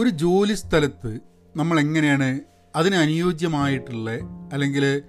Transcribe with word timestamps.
ഒരു 0.00 0.08
ജോലി 0.08 0.54
സ്ഥലത്ത് 0.54 1.20
നമ്മൾ 1.56 1.80
എങ്ങനെയാണ് 1.80 2.40
അതിന് 2.76 2.96
അനുയോജ്യമായിട്ടുള്ള 2.96 4.10
അല്ലെങ്കിൽ 4.52 5.02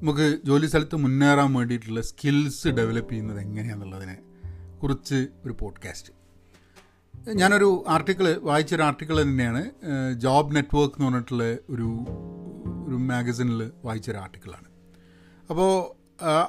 നമുക്ക് 0.00 0.38
ജോലി 0.44 0.66
സ്ഥലത്ത് 0.66 0.96
മുന്നേറാൻ 0.96 1.54
വേണ്ടിയിട്ടുള്ള 1.54 2.00
സ്കിൽസ് 2.00 2.68
ഡെവലപ്പ് 2.68 3.10
ചെയ്യുന്നത് 3.10 3.40
എങ്ങനെയാണെന്നുള്ളതിനെ 3.40 4.16
കുറിച്ച് 4.82 5.26
ഒരു 5.44 5.56
പോഡ്കാസ്റ്റ് 5.60 6.12
ഞാനൊരു 7.34 7.84
ആർട്ടിക്കിൾ 7.88 8.40
വായിച്ചൊരു 8.42 8.82
ആർട്ടിക്കിൾ 8.82 9.22
തന്നെയാണ് 9.22 9.62
ജോബ് 10.12 10.54
നെറ്റ്വർക്ക് 10.54 10.94
എന്ന് 10.94 11.06
പറഞ്ഞിട്ടുള്ള 11.06 11.44
ഒരു 11.44 11.88
ഒരു 12.88 12.96
മാഗസിനിൽ 12.96 13.70
വായിച്ചൊരു 13.84 14.16
ആർട്ടിക്കിളാണ് 14.16 14.68
അപ്പോൾ 15.50 15.72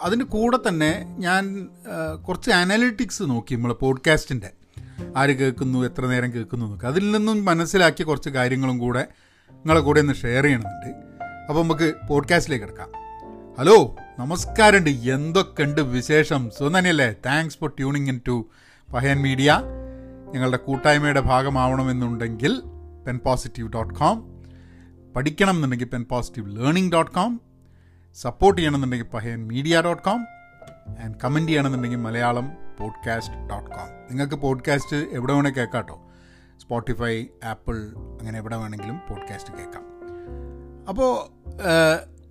അതിന്റെ 0.04 0.26
കൂടെ 0.26 0.58
തന്നെ 0.68 1.06
ഞാൻ 1.18 1.68
കുറച്ച് 2.28 2.52
അനാലിറ്റിക്സ് 2.52 3.24
നോക്കി 3.24 3.56
നമ്മളെ 3.56 3.74
പോഡ്കാസ്റ്റിന്റെ 3.74 4.57
ആര് 5.18 5.30
കേൾക്കുന്നു 5.30 5.86
എത്ര 5.86 6.06
നേരം 6.06 6.34
കേൾക്കുന്നു 6.34 6.66
എന്നൊക്കെ. 6.66 6.88
അതിൽ 6.88 7.12
നിന്നും 7.12 7.46
മനസ്സിലാക്കിയ 7.46 8.06
കുറച്ച് 8.06 8.30
കാര്യങ്ങളും 8.30 8.78
കൂടെ 8.78 9.08
നിങ്ങളെ 9.52 9.80
കൂടെ 9.80 10.00
ഒന്ന് 10.00 10.14
ഷെയർ 10.14 10.44
ചെയ്യണമെന്നുണ്ട് 10.44 10.96
അപ്പോൾ 11.50 11.64
നമുക്ക് 11.64 11.94
പോഡ്കാസ്റ്റിലേക്ക് 12.08 12.66
എടുക്കാം 12.66 12.90
ഹലോ 13.60 13.96
നമസ്കാരമുണ്ട്. 14.20 14.90
എന്തൊക്കെയുണ്ട് 14.90 15.82
വിശേഷം? 15.82 16.50
സുന്ദനല്ലേ 16.58 17.16
thanks 17.26 17.58
for 17.58 17.70
tuning 17.70 18.10
in 18.10 18.22
to 18.28 18.50
Pahayan 18.94 19.22
media 19.22 19.62
ഞങ്ങളുടെ 20.34 20.58
കൂട്ടായ്മയുടെ 20.58 21.20
ഭാഗമാവണമെന്നുണ്ടെങ്കിൽ 21.20 22.62
പെൻ 23.08 23.20
പോസിറ്റീവ് 23.26 23.70
ഡോട്ട് 23.70 23.94
കോം 23.94 24.44
പഠിക്കണം 25.16 25.56
എന്നുണ്ടെങ്കിൽ 25.56 25.86
pen 25.86 26.06
positive 26.10 26.58
learning 26.58 26.92
dot 26.94 27.12
com 27.12 27.42
support 28.16 28.62
ചെയ്യണമെന്നുണ്ടെങ്കിൽ 28.62 29.06
Pahayan 29.06 29.48
media 29.48 29.82
dot 29.86 30.04
com 30.04 30.28
and 31.04 31.16
comment 31.24 31.50
ചെയ്യണമെന്നുണ്ടെങ്കിൽ 31.50 31.98
മലയാളം 31.98 32.67
പോഡ്കാസ്റ്റ് 32.80 33.36
ഡോട്ട് 33.50 33.70
കോം 33.72 33.90
നിങ്ങൾക്ക് 34.10 34.36
പോഡ്കാസ്റ്റ് 34.36 34.98
എവിടെ 35.12 35.34
വേണേൽ 35.34 35.54
കേൾക്കാം 35.54 35.82
കേട്ടോ 35.82 36.04
സ്പോട്ടിഫൈ 36.62 37.26
ആപ്പിൾ 37.44 37.76
അങ്ങനെ 38.20 38.38
എവിടെ 38.38 38.56
വേണമെങ്കിലും 38.56 39.02
പോഡ്കാസ്റ്റ് 39.10 39.54
കേൾക്കാം. 39.54 39.84
അപ്പോൾ 40.90 41.12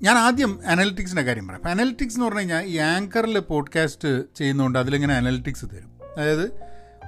ഞാൻ 0.03 0.17
ആദ്യം 0.19 0.61
അനലിറ്റിക്സിന്റെ 0.67 1.23
കാര്യം 1.23 1.47
പറയാം. 1.47 1.59
അപ്പോൾ 1.59 1.71
അനലിറ്റിക്സ് 1.71 2.17
എന്ന് 2.17 2.27
പറഞ്ഞു 2.27 2.39
കഴിഞ്ഞാൽ 2.39 2.65
ഈ 2.65 2.77
ആങ്കറിൽ 2.77 3.39
പോഡ്കാസ്റ്റ് 3.39 4.09
ചെയ്യുന്നതുകൊണ്ട് 4.35 4.79
അതിലിങ്ങനെ 4.79 5.15
അനലിറ്റിക്സ് 5.15 5.65
തരും. 5.65 5.91
അതായത് 6.19 6.47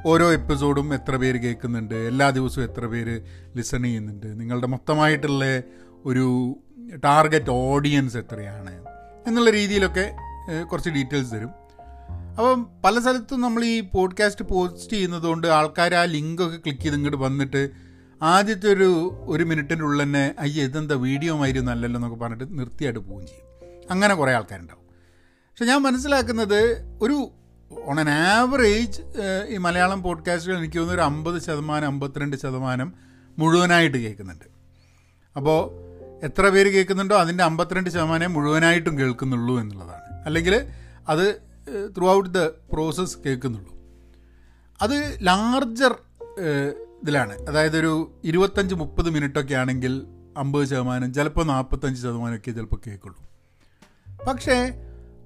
ഓരോ 0.07 0.33
എപ്പിസോഡും 0.33 0.95
എത്ര 0.95 1.17
പേര് 1.17 1.39
കേൾക്കുന്നുണ്ട് 1.41 1.95
എല്ലാ 1.95 2.31
ദിവസവും 2.31 2.65
എത്ര 2.65 2.87
പേര് 2.87 3.23
ലിസൺ 3.57 3.83
ചെയ്യുന്നുണ്ട് 3.83 4.41
നിങ്ങളുടെ 4.41 4.67
മൊത്തമായിട്ടുള്ള 4.67 5.45
ഒരു 6.05 6.27
ടാർഗറ്റ് 7.05 7.51
ഓഡിയൻസ് 7.51 8.17
എത്രയാണ് 8.17 8.85
എന്നുള്ള 9.27 9.51
രീതിയിലൊക്കെ 9.51 10.07
കുറച്ച് 10.65 10.91
ഡീറ്റെയിൽസ് 10.91 11.33
തരും. 11.33 11.51
അപ്പം 12.39 12.67
പല 12.85 12.99
സ്ഥലത്തും 12.99 13.41
നമ്മൾ 13.41 13.65
ഈ 13.65 13.81
പോഡ്കാസ്റ്റ് 13.81 14.45
പോസ്റ്റ് 14.45 14.93
ചെയ്യുന്നതുകൊണ്ട് 14.93 15.47
ആൾക്കാർ 15.47 15.95
ആ 15.95 16.05
ലിങ്കൊക്കെ 16.05 16.57
ക്ലിക്ക് 16.57 16.81
ചെയ്ത് 16.81 16.97
ഇങ്ങോട്ട് 16.97 17.17
വന്നിട്ട് 17.17 17.71
ആദ്യത്തെ 18.23 18.69
ഒരു 18.69 19.19
ഒരു 19.27 19.45
മിനിറ്റിന്റെ 19.45 19.85
ഉള്ളിൽ 19.85 20.03
തന്നെ 20.03 20.35
അയ്യ 20.39 20.63
ഇതെന്താ 20.63 20.95
വീഡിയോ 20.95 21.37
മാതിരി 21.37 21.61
നല്ലല്ലോ 21.61 21.99
എന്നൊക്കെ 21.99 22.19
പറഞ്ഞിട്ട് 22.19 22.59
നിർത്തിയായിട്ട് 22.59 23.01
പോവുകയും 23.01 23.27
ചെയ്യും. 23.27 23.45
അങ്ങനെ 23.91 24.15
കുറേ 24.15 24.33
ആൾക്കാരുണ്ടാവും. 24.33 24.83
പക്ഷെ 25.27 25.65
ഞാൻ 25.65 25.83
മനസ്സിലാക്കുന്നത് 25.83 26.77
ഒരു 27.03 27.31
ഓൺ 27.85 28.01
ആൻ 28.01 28.11
ആവറേജ് 28.11 29.03
ഈ 29.49 29.57
മലയാളം 29.57 30.03
പോഡ്കാസ്റ്റുകൾ 30.03 30.59
എനിക്ക് 30.59 30.79
തോന്നുന്നു 30.79 31.03
ഒരു 31.03 31.07
അമ്പത് 31.07 31.43
ശതമാനം 31.43 31.87
അമ്പത്തിരണ്ട് 31.87 32.37
ശതമാനം 32.37 32.93
മുഴുവനായിട്ട് 33.39 33.99
കേൾക്കുന്നുണ്ട്. 33.99 34.45
അപ്പോൾ 35.37 35.71
എത്ര 36.25 36.49
പേര് 36.49 36.69
കേൾക്കുന്നുണ്ടോ 36.69 37.17
അതിന്റെ 37.17 37.45
അമ്പത്തിരണ്ട് 37.45 37.91
ശതമാനം 37.91 38.33
മുഴുവനായിട്ടും 38.33 38.99
കേൾക്കുന്നുള്ളൂ 38.99 39.61
എന്നുള്ളതാണ്. 39.61 40.23
അല്ലെങ്കിൽ 40.27 40.67
അത് 41.09 41.48
ത്രൂ 41.97 42.11
ഔട്ട് 42.11 42.31
ദ 42.31 42.39
പ്രോസസ് 42.39 43.19
കേൾക്കുന്നുള്ളൂ. 43.19 43.75
അത് 44.83 45.19
ലാർജർ 45.23 45.95
ഇതിലാണ്. 47.03 47.49
അതായത് 47.49 47.79
ഒരു 47.79 48.21
ഇരുപത്തഞ്ച് 48.25 48.75
മുപ്പത് 48.75 49.11
മിനിറ്റൊക്കെ 49.11 49.55
ആണെങ്കിൽ 49.55 50.07
അമ്പത് 50.37 50.69
ശതമാനം 50.69 51.15
ചിലപ്പോൾ 51.15 51.45
നാൽപ്പത്തഞ്ച് 51.45 52.03
ശതമാനമൊക്കെ 52.03 52.51
ചിലപ്പോൾ 52.51 52.81
കേൾക്കുള്ളൂ. 52.87 53.29
പക്ഷേ 54.29 54.73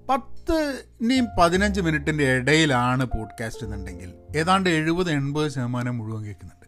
പത്തിന്റെയും 0.09 1.27
പതിനഞ്ച് 1.41 1.81
മിനിറ്റിന്റെ 1.81 2.25
ഇടയിലാണ് 2.25 3.05
പോഡ്കാസ്റ്റ് 3.05 3.65
എന്നുണ്ടെങ്കിൽ 3.65 4.13
ഏതാണ്ട് 4.37 4.71
എഴുപത് 4.71 5.11
എൺപത് 5.11 5.49
ശതമാനം 5.49 5.99
മുഴുവൻ 5.99 6.25
കേൾക്കുന്നുണ്ട്. 6.25 6.63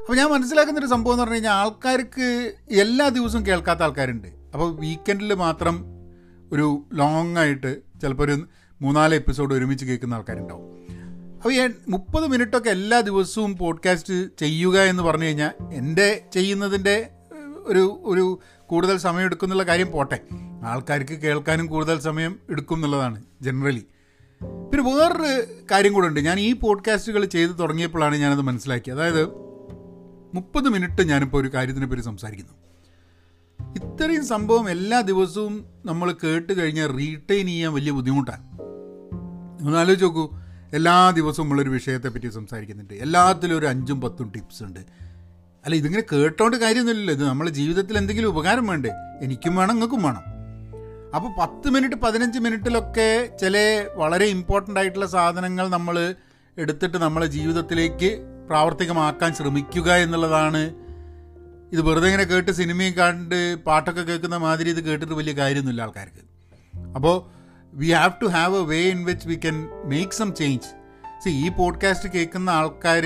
അപ്പോൾ 0.00 0.16
ഞാൻ 0.16 0.30
മനസ്സിലാക്കുന്നൊരു 0.30 0.86
സംഭവം 0.86 1.12
എന്ന് 1.12 1.20
പറഞ്ഞു 1.20 1.34
കഴിഞ്ഞാൽ 1.34 1.52
ആൾക്കാർക്ക് 1.52 2.54
എല്ലാ 2.70 3.08
ദിവസവും 3.08 3.46
കേൾക്കാത്ത 3.46 3.82
ആൾക്കാരുണ്ട്. 3.82 4.28
അപ്പോൾ 4.28 4.76
വീക്കെൻഡിൽ 4.76 5.34
മാത്രം 5.34 5.84
ഒരു 6.52 6.84
ലോങ് 6.92 7.36
ആയിട്ട് 7.36 7.82
ചിലപ്പോൾ 8.00 8.24
ഒരു 8.24 8.48
മൂന്നാൽ 8.82 9.14
എപ്പിസോഡ് 9.14 9.54
ഒരുമിച്ച് 9.54 9.84
കേൾക്കുന്ന 9.84 10.14
ആൾക്കാരുണ്ടാവും. 10.14 10.66
അപ്പോൾ 11.36 11.54
ഞാൻ 11.54 11.74
മുപ്പത് 11.88 12.26
മിനിറ്റൊക്കെ 12.26 12.70
എല്ലാ 12.70 13.00
ദിവസവും 13.00 13.56
പോഡ്കാസ്റ്റ് 13.56 14.28
ചെയ്യുക 14.38 14.80
എന്ന് 14.80 15.02
പറഞ്ഞു 15.02 15.24
കഴിഞ്ഞാൽ 15.24 15.50
എന്റെ 15.72 16.24
ചെയ്യുന്നതിന്റെ 16.34 17.10
ഒരു 17.64 18.00
ഒരു 18.04 18.38
കൂടുതൽ 18.66 18.98
സമയം 18.98 19.24
എടുക്കുന്നുള്ള 19.24 19.62
കാര്യം 19.62 19.90
പോട്ടെ. 19.90 20.20
ആൾക്കാർക്ക് 20.64 21.12
കേൾക്കാനും 21.12 21.66
കൂടുതൽ 21.66 22.00
സമയം 22.00 22.38
എടുക്കും 22.50 22.74
എന്നുള്ളതാണ് 22.74 23.22
ജനറലി 23.42 23.86
പിന്നെ 24.40 24.82
വേറൊരു 24.82 25.42
കാര്യം 25.70 25.92
കൂടെ 25.92 26.06
ഉണ്ട്. 26.06 26.20
ഞാൻ 26.20 26.40
ഈ 26.40 26.52
പോഡ്കാസ്റ്റുകൾ 26.52 27.24
ചെയ്ത് 27.24 27.58
തുടങ്ങിയപ്പോഴാണ് 27.58 28.16
ഞാനത് 28.16 28.40
മനസ്സിലാക്കിയത്. 28.40 28.98
അതായത് 28.98 29.28
മുപ്പത് 30.34 30.68
മിനിറ്റ് 30.68 31.02
ഞാനിപ്പോൾ 31.02 31.40
ഒരു 31.40 31.48
കാര്യത്തിനെ 31.48 31.86
പറ്റി 31.86 32.00
സംസാരിക്കുന്നു. 32.00 32.52
ഇത്രയും 33.82 34.26
സംഭവം 34.26 34.70
എല്ലാ 34.70 35.00
ദിവസവും 35.00 35.64
നമ്മൾ 35.86 36.14
കേട്ട് 36.24 36.60
കഴിഞ്ഞാൽ 36.60 36.96
റീറ്റെയിൻ 36.96 37.46
ചെയ്യാൻ 37.46 37.72
വലിയ 37.72 37.90
ബുദ്ധിമുട്ടാണ്. 37.90 38.62
ഒന്ന് 39.64 39.78
ആലോചിച്ച് 39.78 40.04
നോക്കൂ. 40.04 40.38
എല്ലാ 40.72 41.10
ദിവസവും 41.10 41.48
നമ്മളൊരു 41.48 41.70
വിഷയത്തെ 41.70 42.08
പറ്റി 42.08 42.28
സംസാരിക്കുന്നുണ്ട്. 42.28 42.94
എല്ലാത്തിലും 42.94 43.58
ഒരു 43.58 43.66
അഞ്ചും 43.66 44.00
പത്തും 44.00 44.32
ടിപ്സ് 44.36 44.62
ഉണ്ട്. 44.62 44.80
അല്ല 45.64 45.76
ഇതിങ്ങനെ 45.76 46.02
കേട്ടോണ്ട് 46.12 46.56
കാര്യമൊന്നുമില്ലല്ലോ. 46.56 47.14
ഇത് 47.14 47.24
നമ്മളെ 47.24 47.50
ജീവിതത്തിൽ 47.50 47.98
എന്തെങ്കിലും 47.98 48.28
ഉപകാരം 48.28 48.66
വേണ്ടേ? 48.66 48.90
എനിക്കും 49.22 49.56
വേണം 49.56 49.72
നിങ്ങൾക്കും 49.74 50.02
വേണം. 50.02 50.22
അപ്പോൾ 51.14 51.40
പത്ത് 51.40 51.70
മിനിറ്റ് 51.70 51.94
പതിനഞ്ച് 51.94 52.38
മിനിറ്റിലൊക്കെ 52.38 53.36
ചില 53.40 53.86
വളരെ 53.94 54.24
ഇമ്പോർട്ടന്റ് 54.24 54.80
ആയിട്ടുള്ള 54.80 55.06
സാധനങ്ങൾ 55.06 55.68
നമ്മൾ 55.68 56.14
എടുത്തിട്ട് 56.58 56.98
നമ്മളെ 56.98 57.26
ജീവിതത്തിലേക്ക് 57.26 58.18
പ്രാവർത്തികമാക്കാൻ 58.46 59.34
ശ്രമിക്കുക 59.34 59.92
എന്നുള്ളതാണ്. 59.92 60.74
ഇത് 61.72 61.82
വെറുതെ 61.82 62.06
ഇങ്ങനെ 62.06 62.24
കേട്ട് 62.24 62.50
സിനിമയും 62.50 62.92
കണ്ട് 62.92 63.56
പാട്ടൊക്കെ 63.56 64.02
കേൾക്കുന്ന 64.02 64.36
മാതിരി 64.36 64.70
ഇത് 64.70 64.84
കേട്ടിട്ട് 64.84 65.14
വലിയ 65.14 65.32
കാര്യമൊന്നുമില്ല 65.32 65.82
ആൾക്കാർക്ക്. 65.82 66.22
അപ്പോൾ 66.94 67.41
we 67.74 67.86
have 67.86 68.12
to 68.22 68.26
have 68.26 68.56
a 68.56 68.62
way 68.62 68.80
in 68.80 69.04
which 69.04 69.28
we 69.28 69.34
can 69.34 69.68
make 69.84 70.12
some 70.12 70.34
change 70.34 70.66
see 71.24 71.28
ഈ 71.28 71.48
പോഡ്കാസ്റ്റ് 71.48 72.08
കേൾക്കുന്ന 72.08 72.50
ആൾക്കാർ 72.50 73.02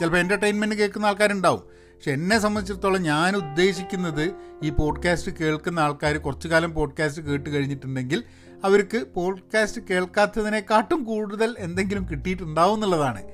ചിലപ്പോൾ 0.00 0.18
എന്റർടൈൻമെന്റ് 0.18 0.76
കേൾക്കുന്ന 0.76 1.06
ആൾക്കാരുണ്ടാവും. 1.06 1.60
പക്ഷെ 1.60 2.10
എന്നെ 2.10 2.38
സംബന്ധിച്ചിടത്തോളം 2.38 3.02
ഞാൻ 3.02 3.36
ഉദ്ദേശിക്കുന്നത് 3.36 4.32
ഈ 4.62 4.70
പോഡ്കാസ്റ്റ് 4.70 5.32
കേൾക്കുന്ന 5.40 5.80
ആൾക്കാർ 5.80 6.16
കുറച്ചു 6.16 6.48
കാലം 6.48 6.74
പോഡ്കാസ്റ്റ് 6.74 7.22
കേട്ട് 7.22 7.50
കഴിഞ്ഞിട്ടുണ്ടെങ്കിൽ 7.50 8.24
അവർക്ക് 8.64 9.06
പോഡ്കാസ്റ്റ് 9.14 9.80
കേൾക്കാത്തതിനെക്കാട്ടും 9.90 11.04
കൂടുതൽ 11.04 11.54
എന്തെങ്കിലും 11.58 12.08
കിട്ടിയിട്ടുണ്ടാവും 12.10 12.74
എന്നുള്ളതാണ്. 12.74 13.24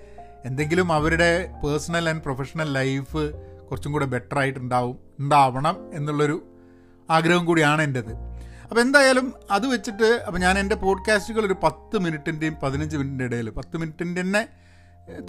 എന്തെങ്കിലും 0.45 0.93
അവരുടെ 0.93 1.51
പേഴ്സണൽ 1.65 2.09
ആൻഡ് 2.09 2.23
പ്രൊഫഷണൽ 2.23 2.73
ലൈഫ് 2.73 3.33
കുറച്ചും 3.71 3.93
കൂടെ 3.93 4.07
ബെറ്റർ 4.07 4.39
ആയിട്ടുണ്ടാവും 4.39 4.99
ഉണ്ടാവണം 5.21 5.95
എന്നുള്ളൊരു 5.95 6.43
ആഗ്രഹം 7.11 7.45
കൂടിയാണ് 7.45 7.83
എന്റെത് 7.83 8.34
അപ്പോൾ 8.75 8.83
എന്തായാലും 8.83 9.35
അത് 9.51 9.67
വെച്ചിട്ട് 9.67 10.25
അപ്പോൾ 10.27 10.39
ഞാൻ 10.39 10.59
എന്റെ 10.59 10.75
പോഡ്കാസ്റ്റുകൾ 10.75 11.47
ഒരു 11.47 11.57
പത്ത് 11.63 11.99
മിനിറ്റിന്റെയും 11.99 12.55
പതിനഞ്ച് 12.63 12.97
മിനിറ്റിന്റെ 12.97 13.25
ഇടയിൽ 13.25 13.51
പത്ത് 13.51 13.77
മിനിറ്റിന്റെ 13.77 14.21
തന്നെ 14.21 14.49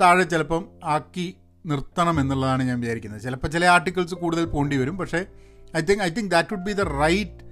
താഴെ 0.01 0.23
ചിലപ്പം 0.23 0.69
ആക്കി 0.83 1.37
നിർത്തണം 1.65 2.19
എന്നുള്ളതാണ് 2.19 2.63
ഞാൻ 2.63 2.79
വിചാരിക്കുന്നത്. 2.79 3.21
ചിലപ്പോൾ 3.21 3.47
ചില 3.47 3.65
ആർട്ടിക്കിൾസ് 3.65 4.15
കൂടുതൽ 4.15 4.45
പോണ്ടി 4.45 4.77
വരും. 4.77 4.97
പക്ഷേ 4.97 5.25
I 5.77 5.81
think 5.81 6.03
I 6.03 6.09
think 6.09 6.31
that 6.31 6.53
would 6.53 6.65
be 6.65 6.73
the 6.73 6.81
right 6.81 7.43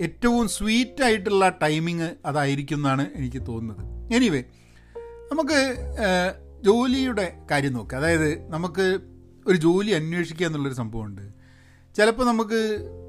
ഏറ്റവും 0.00 0.48
സ്വീറ്റ് 0.48 1.04
ആയിട്ടുള്ള 1.04 1.48
ടൈമിങ് 1.62 2.10
അതായിരിക്കും 2.26 2.76
എന്നാണ് 2.76 3.06
എനിക്ക് 3.14 3.46
തോന്നുന്നത്. 3.46 4.14
എനിവേ 4.14 4.44
നമുക്ക് 5.32 5.60
ജോലിയുടെ 6.64 7.38
കാര്യം 7.50 7.72
നോക്കുക 7.72 7.98
അതായത് 7.98 8.50
നമുക്ക് 8.50 8.98
ഒരു 9.46 9.56
ജോലി 9.56 9.90
അന്വേഷിക്കുക 9.90 10.46
എന്നുള്ളൊരു 10.46 10.76
സംഭവമുണ്ട്. 10.76 11.22
ചിലപ്പോൾ 11.96 12.26
നമുക്ക് 12.26 12.60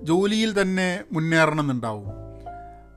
ജോലിയിൽ 0.03 0.61
തന്നെ 0.61 1.03
മുന്നേറണം 1.11 1.59
എന്നുണ്ടാവും 1.59 2.07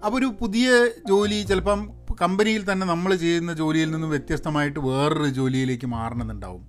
അപ്പോൾ 0.04 0.18
ഒരു 0.18 0.26
പുതിയ 0.40 0.88
ജോലി 1.08 1.42
ചിലപ്പം 1.42 1.92
കമ്പനിയിൽ 2.20 2.72
തന്നെ 2.72 2.86
നമ്മൾ 2.86 3.14
ചെയ്യുന്ന 3.14 3.52
ജോലിയിൽ 3.52 3.90
നിന്നും 3.90 4.10
വ്യത്യസ്തമായിട്ട് 4.10 4.80
വേറൊരു 4.80 5.28
ജോലിയിലേക്ക് 5.28 5.86
മാറണമെന്നുണ്ടാവും. 5.86 6.62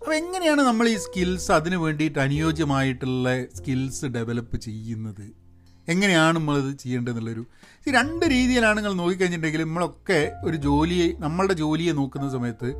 അപ്പോൾ 0.00 0.14
എങ്ങനെയാണ് 0.14 0.60
നമ്മൾ 0.60 0.88
ഈ 0.88 0.96
സ്കിൽസ് 0.96 1.52
അതിന് 1.52 1.76
വേണ്ടിയിട്ട് 1.76 2.18
അനുയോജ്യമായിട്ടുള്ള 2.18 3.46
സ്കിൽസ് 3.54 4.04
ഡെവലപ്പ് 4.04 4.56
ചെയ്യുന്നത്? 4.56 5.32
എങ്ങനെയാണ് 5.88 6.36
നമ്മളത് 6.36 6.78
ചെയ്യേണ്ടതെന്നുള്ളൊരു 6.78 7.46
ഈ 7.86 7.90
രണ്ട് 7.90 8.26
രീതിയിലാണ് 8.26 8.78
നിങ്ങൾ 8.78 8.94
നോക്കിക്കഴിഞ്ഞിട്ടുണ്ടെങ്കിൽ 8.94 9.62
നമ്മളൊക്കെ 9.62 10.32
ഒരു 10.44 10.56
ജോലിയെ 10.56 11.16
നമ്മളുടെ 11.18 11.54
ജോലിയെ 11.54 11.92
നോക്കുന്ന 11.92 12.30
സമയത്ത് 12.30 12.70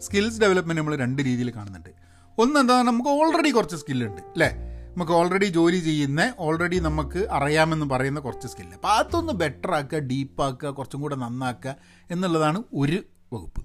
സ്കിൽസ് 0.00 0.40
ഡെവലപ്മെന്റ് 0.40 0.80
നമ്മൾ 0.80 0.96
രണ്ട് 0.96 1.22
രീതിയിൽ 1.22 1.50
കാണുന്നുണ്ട്. 1.50 1.90
ഒന്ന് 2.38 2.60
എന്താ 2.60 2.82
നമുക്ക് 2.82 3.08
ഓൾറെഡി 3.08 3.50
കുറച്ച് 3.50 3.76
സ്കില്ലുണ്ട് 3.76 4.20
അല്ലേ? 4.20 4.73
നമുക്ക് 4.96 5.12
ഓൾറെഡി 5.12 5.46
ജോലി 5.46 5.78
ചെയ്യുന്ന 5.78 6.32
ഓൾറെഡി 6.38 6.78
നമുക്ക് 6.78 7.28
അറിയാമെന്ന് 7.30 7.86
പറയുന്ന 7.90 8.20
കുറച്ച് 8.20 8.48
സ്കില്ല് 8.48 8.74
അപ്പോൾ 8.74 8.88
അതൊന്ന് 8.88 9.32
ബെറ്റർ 9.32 9.72
ആക്കുക 9.74 9.98
ഡീപ്പാക്കുക 9.98 10.70
കുറച്ചും 10.70 11.00
കൂടെ 11.00 11.16
നന്നാക്കുക 11.16 11.76
എന്നുള്ളതാണ് 12.10 12.62
ഒരു 12.74 12.98
വകുപ്പ്. 13.32 13.62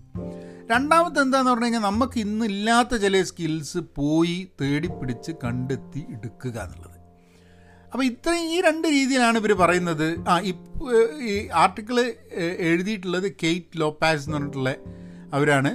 രണ്ടാമത്തെ 0.71 1.19
എന്താണെന്ന് 1.21 1.51
പറഞ്ഞു 1.51 1.65
കഴിഞ്ഞാൽ 1.65 1.81
നമുക്ക് 1.81 2.17
ഇന്നില്ലാത്ത 2.19 2.95
ചില 2.95 3.21
സ്കിൽസ് 3.23 3.77
പോയി 3.95 4.47
തേടി 4.61 4.87
പിടിച്ച് 4.87 5.31
കണ്ടെത്തി 5.43 6.05
എടുക്കുക 6.09 6.57
എന്നുള്ളത്. 6.59 6.97
അപ്പോൾ 7.93 8.05
ഇത്രയും 8.05 8.49
ഈ 8.55 8.61
രണ്ട് 8.61 8.87
രീതിയിലാണ് 8.87 9.37
ഇവർ 9.37 9.53
പറയുന്നത്. 9.53 10.07
ആ 10.29 10.39
ഈ 10.39 10.53
ആർട്ടിക്കിൾ 11.63 11.99
എഴുതിയിട്ടുള്ളത് 12.69 13.31
കെയ്റ്റ് 13.43 13.79
ലോപ്പാസ് 13.79 14.25
എന്ന് 14.25 14.37
പറഞ്ഞിട്ടുള്ള 14.37 14.75
അവരാണ്. 15.33 15.71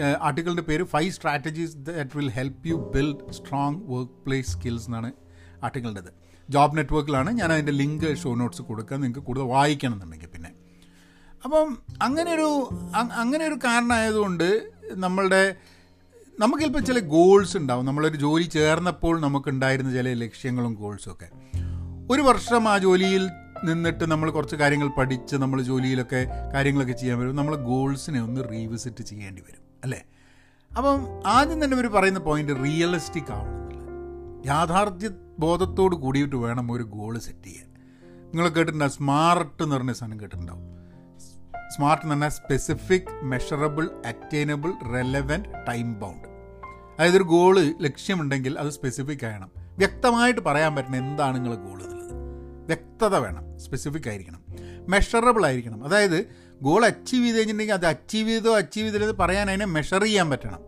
ആർട്ടിക്കിളിന്റെ 0.00 0.62
പേര് 0.62 0.84
five 0.84 1.10
strategies 1.10 1.76
that 1.76 2.10
will 2.16 2.30
help 2.30 2.68
you 2.68 2.92
build 2.94 3.32
strong 3.32 3.80
workplace 4.12 4.50
skills 4.50 4.86
എന്നാണ് 4.86 5.12
ആർട്ടിക്കിളിന്റെത് 5.62 6.10
ജോബ് 6.50 6.76
നെറ്റ്വർക്കിലാണ് 6.76 7.30
ഞാൻ 7.30 7.52
അതിന്റെ 7.52 7.72
ലിങ്ക് 7.72 8.16
ഷോ 8.16 8.34
നോട്ട്സ് 8.34 8.62
കൊടുക്കുക 8.62 8.96
നിങ്ങൾക്ക് 8.96 9.20
കൂടുതൽ 9.20 9.44
വായിക്കണം 9.44 9.92
എന്നുണ്ടെങ്കിൽ 9.92 10.26
പിന്നെ. 10.26 10.50
അപ്പം 11.44 11.78
അങ്ങനെയൊരു 12.02 12.48
അങ്ങനെ 13.12 13.46
ഒരു 13.46 13.54
കാരണമായതുകൊണ്ട് 13.54 14.70
നമ്മളുടെ 14.92 15.56
നമുക്ക് 16.40 16.62
ചിലപ്പോൾ 16.62 16.80
ചില 16.80 16.98
ഗോൾസ് 16.98 17.56
ഉണ്ടാവും. 17.56 17.86
നമ്മളൊരു 17.86 18.16
ജോലി 18.16 18.42
ചേർന്നപ്പോൾ 18.42 19.20
നമുക്കുണ്ടായിരുന്ന 19.20 19.92
ചില 19.92 20.12
ലക്ഷ്യങ്ങളും 20.12 20.74
ഗോൾസും 20.74 21.12
ഒക്കെ. 21.12 21.28
ഒരു 22.10 22.22
വർഷം 22.22 22.68
ആ 22.68 22.78
ജോലിയിൽ 22.78 23.30
നിന്നിട്ട് 23.64 24.04
നമ്മൾ 24.04 24.30
കുറച്ച് 24.30 24.56
കാര്യങ്ങൾ 24.56 24.88
പഠിച്ച് 24.98 25.36
നമ്മൾ 25.36 25.62
ജോലിയിലൊക്കെ 25.62 26.26
കാര്യങ്ങളൊക്കെ 26.54 26.92
ചെയ്യാൻ 26.92 27.18
വരും. 27.18 27.36
നമ്മൾ 27.36 27.56
ഗോൾസിനെ 27.56 28.22
ഒന്ന് 28.22 28.40
റീവിസിറ്റ് 28.50 29.04
ചെയ്യേണ്ടി 29.04 29.42
വരും. 29.42 29.61
അല്ലേ? 29.84 30.02
അപ്പം 30.76 31.22
ആദ്യം 31.26 31.64
തന്നെ 31.64 31.76
ഇവർ 31.76 31.86
പറയുന്ന 31.86 32.18
പോയിന്റ് 32.18 32.52
റിയലിസ്റ്റിക് 32.64 33.32
ആവണം 33.32 33.62
യാഥാർത്ഥ്യ 34.46 35.10
ബോധത്തോട് 35.38 35.96
കൂടിയിട്ട് 35.96 36.36
വേണം 36.36 36.72
ഒരു 36.72 36.82
ഗോൾ 36.82 37.18
സെറ്റ് 37.18 37.44
ചെയ്യാൻ. 37.44 37.72
നിങ്ങൾ 38.24 38.48
കേട്ടിട്ടുണ്ടാവും 38.48 38.92
സ്മാർട്ട് 38.92 39.62
എന്ന് 39.62 39.76
പറഞ്ഞ 39.76 39.92
സാധനം 39.92 40.20
കേട്ടിട്ടുണ്ടാവും. 40.20 40.62
സ്മാർട്ട് 41.76 42.04
എന്ന് 42.04 42.12
പറഞ്ഞാൽ 42.12 42.28
specific 42.28 43.24
measurable 43.24 43.90
attainable 44.06 44.72
relevant 44.92 45.48
time 45.68 46.00
bound 46.00 46.28
അതായത് 46.98 47.16
ഒരു 47.16 47.22
ഗോൾ 47.22 47.60
ലക്ഷ്യമുണ്ടെങ്കിൽ 47.60 48.58
അത് 48.58 48.70
സ്പെസിഫിക് 48.70 49.26
ആകണം. 49.26 49.50
വ്യക്തമായിട്ട് 49.78 50.40
പറയാൻ 50.40 50.76
പറ്റണം 50.76 50.96
എന്താണ് 50.96 51.36
നിങ്ങൾ 51.36 51.54
ഗോൾ 51.54 51.82
എന്നുള്ളത്. 51.82 52.12
വ്യക്തത 52.66 53.16
വേണം 53.16 53.58
സ്പെസിഫിക് 53.58 54.08
ആയിരിക്കണം. 54.08 54.42
മെഷറബിൾ 54.88 55.46
ആയിരിക്കണം. 55.46 55.84
അതായത് 55.84 56.26
ഗോൾ 56.62 56.84
അച്ചീവ് 56.84 57.24
ചെയ്ത് 57.24 57.36
കഴിഞ്ഞിട്ടുണ്ടെങ്കിൽ 57.36 57.74
അത് 57.74 57.86
അച്ചീവ് 57.86 58.28
ചെയ്തോ 58.28 58.56
അച്ചീവ് 58.56 58.86
ചെയ്തില്ലെന്ന് 58.86 59.18
പറയാൻ 59.18 59.48
അതിനെ 59.50 59.64
മെഷർ 59.64 60.02
ചെയ്യാൻ 60.02 60.30
പറ്റണം. 60.30 60.60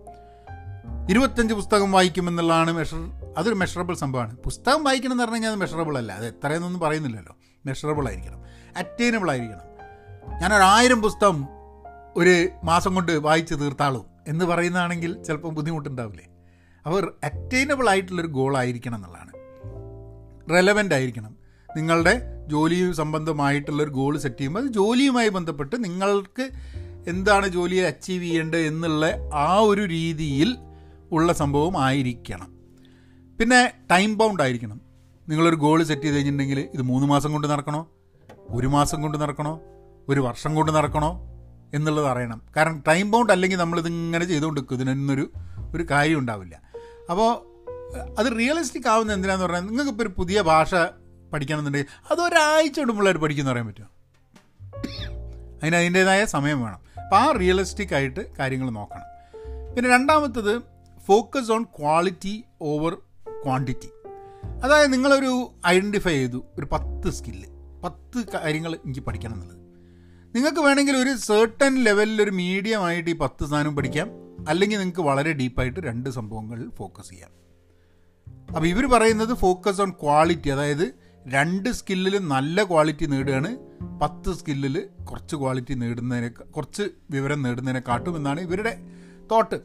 ഇരുപത്തഞ്ച് 1.11 1.55
പുസ്തകം 1.55 1.93
വായിക്കുമെന്നുള്ളതാണ് 1.93 2.73
മെഷർ 2.73 2.97
അതൊരു 3.39 3.55
മെഷറബിൾ 3.55 3.95
സംഭവമാണ്. 3.95 4.37
പുസ്തകം 4.37 4.85
വായിക്കണം 4.85 5.13
എന്ന് 5.13 5.23
പറഞ്ഞു 5.23 5.35
കഴിഞ്ഞാൽ 5.35 5.51
അത് 5.51 5.61
മെഷറബിൾ 5.61 5.99
അല്ല. 5.99 6.13
അത് 6.13 6.27
എത്രയെന്നൊന്നും 6.27 6.81
പറയുന്നില്ലല്ലോ. 6.81 7.37
മെഷറബിൾ 7.67 8.09
ആയിരിക്കണം. 8.09 8.43
അറ്റൈനബിൾ 8.77 9.31
ആയിരിക്കണം. 9.31 9.75
ഞാനൊരായിരം 10.41 11.03
പുസ്തകം 11.03 11.49
ഒരു 12.17 12.49
മാസം 12.65 12.95
കൊണ്ട് 12.95 13.13
വായിച്ച് 13.13 13.55
തീർത്താളും 13.55 14.07
എന്ന് 14.29 14.45
പറയുന്നതാണെങ്കിൽ 14.45 15.23
ചിലപ്പം 15.23 15.55
ബുദ്ധിമുട്ടുണ്ടാവില്ലേ? 15.55 16.27
അവർ 16.87 17.13
അറ്റൈനബിൾ 17.25 17.89
ആയിട്ടുള്ളൊരു 17.89 18.29
ഗോൾ 18.29 18.57
ആയിരിക്കണം 18.57 18.97
എന്നുള്ളതാണ്. 18.97 19.33
റെലവന്റ് 20.51 20.95
ആയിരിക്കണം. 20.95 21.44
നിങ്ങളുടെ 21.77 22.21
ജോലി 22.47 22.93
സംബന്ധമായിട്ടുള്ളൊരു 22.93 23.91
ഗോൾ 23.91 24.19
സെറ്റ് 24.19 24.37
ചെയ്യുമ്പോൾ 24.37 24.61
അത് 24.61 24.67
ജോലിയുമായി 24.67 25.29
ബന്ധപ്പെട്ട് 25.29 25.85
നിങ്ങൾക്ക് 25.85 26.51
എന്താണ് 27.07 27.49
ജോലിയെ 27.49 27.87
അച്ചീവ് 27.87 28.25
ചെയ്യേണ്ടത് 28.25 28.61
എന്നുള്ള 28.61 29.07
ആ 29.35 29.59
ഒരു 29.59 29.85
രീതിയിൽ 29.85 30.57
ഉള്ള 31.13 31.33
സംഭവം 31.33 31.85
ആയിരിക്കണം. 31.85 32.55
പിന്നെ 33.39 33.73
ടൈം 33.91 34.19
ബൗണ്ട് 34.19 34.43
ആയിരിക്കണം. 34.43 34.81
നിങ്ങളൊരു 35.29 35.57
ഗോൾ 35.57 35.83
സെറ്റ് 35.83 36.03
ചെയ്ത് 36.03 36.17
കഴിഞ്ഞിട്ടുണ്ടെങ്കിൽ 36.17 36.69
ഇത് 36.75 36.83
മൂന്ന് 36.83 37.07
മാസം 37.07 37.33
കൊണ്ട് 37.33 37.49
നടക്കണോ? 37.49 37.89
ഒരു 38.49 38.67
മാസം 38.67 39.03
കൊണ്ട് 39.03 39.19
നടക്കണോ? 39.19 39.61
ഒരു 40.09 40.21
വർഷം 40.21 40.55
കൊണ്ട് 40.55 40.73
നടക്കണോ? 40.73 41.21
എന്നുള്ളത് 41.75 42.07
അറിയണം. 42.07 42.43
കാരണം 42.57 42.83
ടൈം 42.89 43.11
ബൗണ്ട് 43.11 43.33
അല്ലെങ്കിൽ 43.33 43.57
നമ്മളിതിങ്ങനെ 43.57 44.25
ചെയ്തുകൊണ്ടിരിക്കും. 44.25 44.77
ഇതിനൊന്നൊരു 44.77 45.31
ഒരു 45.75 45.87
കാര്യം 45.91 46.19
ഉണ്ടാവില്ല 46.19 46.61
അപ്പോൾ 47.11 47.55
അത് 48.19 48.39
റിയലിസ്റ്റിക് 48.39 48.89
ആവുന്ന 48.89 49.13
എന്തിനാന്ന് 49.13 49.45
പറഞ്ഞാൽ 49.45 49.61
നിങ്ങൾക്കിപ്പോൾ 49.61 50.03
ഒരു 50.03 50.11
പുതിയ 50.17 50.41
ഭാഷ 50.41 50.75
പഠിക്കണമെന്നുണ്ടെങ്കിൽ 51.35 52.13
അത് 52.13 52.21
ഒരാഴ്ച 52.21 52.79
കൊണ്ട് 52.79 52.93
പിള്ളേർ 52.93 53.17
പഠിക്കുന്ന 53.17 53.53
പറയാൻ 53.53 53.67
പറ്റുമോ? 53.67 53.89
അതിന് 55.63 55.77
അതിന്റേതായ 55.77 56.25
സമയം 56.25 56.63
വേണം. 56.63 56.79
അപ്പോൾ 57.03 57.17
ആ 57.17 57.33
റിയലിസ്റ്റിക് 57.33 57.95
ആയിട്ട് 57.95 58.37
കാര്യങ്ങൾ 58.37 58.71
നോക്കണം. 58.71 59.15
പിന്നെ 59.75 59.91
രണ്ടാമത്തത് 59.91 60.63
focus 61.07 61.53
on 61.53 61.63
quality 61.63 62.45
over 62.63 62.95
quantity 63.45 63.89
അതായത് 64.65 64.93
നിങ്ങളൊരു 64.93 65.53
ഐഡന്റിഫൈ 65.67 66.13
ചെയ്തു 66.13 66.45
ഒരു 66.59 66.69
പത്ത് 66.73 67.11
സ്കില്ല് 67.11 67.49
പത്ത് 67.85 68.33
കാര്യങ്ങൾ 68.35 68.75
എനിക്ക് 68.75 69.01
പഠിക്കണം 69.01 69.35
എന്നുള്ളത്. 69.35 69.59
നിങ്ങൾക്ക് 70.35 70.61
വേണമെങ്കിൽ 70.61 70.97
ഒരു 70.97 71.17
സെർട്ടൺ 71.17 71.75
ലെവലിൽ 71.75 72.23
ഒരു 72.23 72.31
മീഡിയം 72.31 72.85
ആയിട്ട് 72.85 73.11
ഈ 73.11 73.15
പത്ത് 73.15 73.47
സാധനം 73.47 73.77
പഠിക്കാം. 73.77 74.09
അല്ലെങ്കിൽ 74.49 74.79
നിങ്ങൾക്ക് 74.79 75.01
വളരെ 75.01 75.33
ഡീപ്പായിട്ട് 75.33 75.81
രണ്ട് 75.81 76.11
സംഭവങ്ങളിൽ 76.11 76.71
ഫോക്കസ് 76.71 77.11
ചെയ്യാം. 77.11 77.31
അപ്പോൾ 78.49 78.67
ഇവർ 78.67 78.87
പറയുന്നത് 78.87 79.35
ഫോക്കസ് 79.35 79.81
ഓൺ 79.81 79.91
ക്വാളിറ്റി 79.91 80.49
അതായത് 80.49 81.04
രണ്ട് 81.27 81.69
സ്കില്ലിൽ 81.69 82.19
നല്ല 82.19 82.65
ക്വാളിറ്റി 82.65 83.07
നേടുകയാണ്. 83.07 83.57
പത്ത് 84.03 84.33
സ്കില്ലിൽ 84.33 84.89
കുറച്ച് 85.05 85.37
ക്വാളിറ്റി 85.37 85.75
നേടുന്നതിനെ 85.75 86.29
കുറച്ച് 86.29 86.83
വിവരം 87.11 87.43
നേടുന്നതിനെ 87.43 87.83
കാട്ടും 87.89 88.17
എന്നാണ് 88.17 88.41
ഇവരുടെ 88.41 88.79
തോട്ട്. 89.31 89.61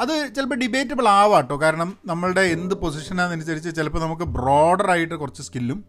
അത് 0.00 0.34
ചിലപ്പോൾ 0.36 0.54
ഡിബേറ്റബിൾ 0.54 1.08
ആവാട്ടോ. 1.08 1.60
കാരണം 1.60 1.98
നമ്മളുടെ 2.06 2.40
എന്ത് 2.40 2.74
പൊസിഷനാണെന്നനുസരിച്ച് 2.74 3.76
ചിലപ്പോൾ 3.76 3.98
നമുക്ക് 3.98 4.22
ബ്രോഡറായിട്ട് 4.22 5.14
കുറച്ച് 5.14 5.42
സ്കില്ലും 5.42 5.84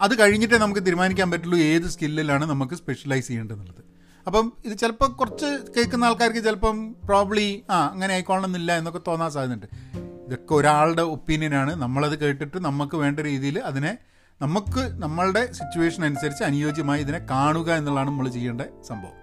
അത് 0.00 0.18
കഴിഞ്ഞിട്ടേ 0.18 0.58
നമുക്ക് 0.58 0.80
തീരുമാനിക്കാൻ 0.80 1.30
പറ്റുള്ളൂ 1.30 1.58
ഏത് 1.58 1.82
സ്കില്ലിലാണ് 1.82 2.46
നമുക്ക് 2.50 2.74
സ്പെഷ്യലൈസ് 2.74 3.28
ചെയ്യേണ്ടതെന്നുള്ളത്. 3.28 3.84
അപ്പം 4.26 4.52
ഇത് 4.64 4.78
ചിലപ്പോൾ 4.78 5.08
കുറച്ച് 5.08 5.46
കേൾക്കുന്ന 5.76 6.04
ആൾക്കാർക്ക് 6.04 6.44
ചിലപ്പം 6.44 6.96
പ്രോബ്ലി 7.04 7.62
ആ 7.70 7.88
അങ്ങനെ 7.88 8.14
ആയിക്കോളണമെന്നില്ല 8.14 8.78
എന്നൊക്കെ 8.78 9.00
തോന്നാൻ 9.06 9.30
സാധ്യതയുണ്ട്. 9.30 9.66
ഇതൊക്കെ 10.26 10.54
ഒരാളുടെ 10.54 11.02
ഒപ്പീനിയനാണ് 11.02 11.76
നമ്മളത് 11.76 12.18
കേട്ടിട്ട് 12.18 12.58
നമുക്ക് 12.58 12.96
വേണ്ട 12.96 13.20
രീതിയിൽ 13.20 13.58
അതിനെ 13.58 13.98
നമുക്ക് 14.42 15.02
നമ്മളുടെ 15.02 15.52
സിറ്റുവേഷൻ 15.52 16.04
അനുസരിച്ച് 16.04 16.44
അനുയോജ്യമായി 16.44 17.00
ഇതിനെ 17.00 17.18
കാണുക 17.18 17.72
എന്നുള്ളതാണ് 17.72 18.10
നമ്മൾ 18.10 18.28
ചെയ്യേണ്ട 18.28 18.60
സംഭവം. 18.60 19.14